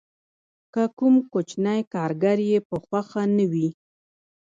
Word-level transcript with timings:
که 0.73 0.83
کوم 0.97 1.15
کوچنی 1.31 1.81
کارګر 1.93 2.37
یې 2.49 2.59
په 2.69 2.77
خوښه 2.85 3.23
نه 3.37 3.45
وي 3.51 3.67